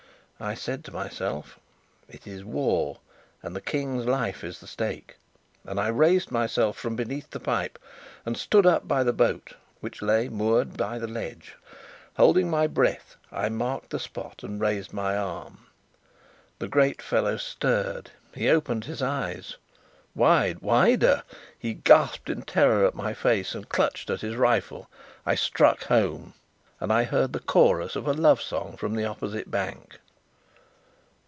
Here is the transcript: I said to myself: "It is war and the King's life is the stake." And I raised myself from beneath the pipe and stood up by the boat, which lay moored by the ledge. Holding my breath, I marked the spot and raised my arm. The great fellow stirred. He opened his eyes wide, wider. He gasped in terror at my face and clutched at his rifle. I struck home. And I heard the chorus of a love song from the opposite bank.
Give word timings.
I 0.43 0.55
said 0.55 0.83
to 0.85 0.91
myself: 0.91 1.59
"It 2.09 2.25
is 2.25 2.43
war 2.43 2.97
and 3.43 3.55
the 3.55 3.61
King's 3.61 4.05
life 4.07 4.43
is 4.43 4.59
the 4.59 4.65
stake." 4.65 5.17
And 5.65 5.79
I 5.79 5.89
raised 5.89 6.31
myself 6.31 6.75
from 6.77 6.95
beneath 6.95 7.29
the 7.29 7.39
pipe 7.39 7.77
and 8.25 8.35
stood 8.35 8.65
up 8.65 8.87
by 8.87 9.03
the 9.03 9.13
boat, 9.13 9.53
which 9.81 10.01
lay 10.01 10.29
moored 10.29 10.75
by 10.75 10.97
the 10.97 11.05
ledge. 11.07 11.57
Holding 12.17 12.49
my 12.49 12.65
breath, 12.65 13.17
I 13.31 13.49
marked 13.49 13.91
the 13.91 13.99
spot 13.99 14.41
and 14.41 14.59
raised 14.59 14.91
my 14.91 15.15
arm. 15.15 15.67
The 16.57 16.67
great 16.67 17.03
fellow 17.03 17.37
stirred. 17.37 18.09
He 18.33 18.49
opened 18.49 18.85
his 18.85 19.03
eyes 19.03 19.57
wide, 20.15 20.59
wider. 20.63 21.21
He 21.59 21.75
gasped 21.75 22.31
in 22.31 22.41
terror 22.41 22.87
at 22.87 22.95
my 22.95 23.13
face 23.13 23.53
and 23.53 23.69
clutched 23.69 24.09
at 24.09 24.21
his 24.21 24.35
rifle. 24.35 24.89
I 25.23 25.35
struck 25.35 25.83
home. 25.83 26.33
And 26.79 26.91
I 26.91 27.03
heard 27.03 27.31
the 27.31 27.39
chorus 27.41 27.95
of 27.95 28.07
a 28.07 28.13
love 28.13 28.41
song 28.41 28.75
from 28.75 28.95
the 28.95 29.05
opposite 29.05 29.51
bank. 29.51 29.99